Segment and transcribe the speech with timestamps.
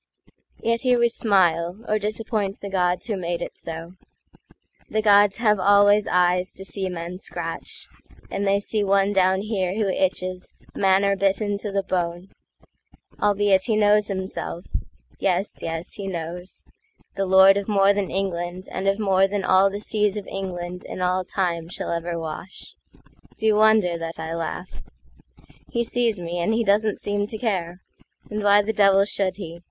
[0.63, 3.93] Yet here we smile, or disappoint the godsWho made it so:
[4.89, 7.87] the gods have always eyesTo see men scratch;
[8.31, 12.29] and they see one down hereWho itches, manor bitten to the bone,
[13.21, 19.47] Albeit he knows himself—yes, yes, he knows—The lord of more than England and of moreThan
[19.47, 22.73] all the seas of England in all timeShall ever wash.
[23.37, 24.81] D'ye wonder that I laugh?
[25.69, 27.81] He sees me, and he doesn't seem to care;
[28.31, 29.59] And why the devil should he?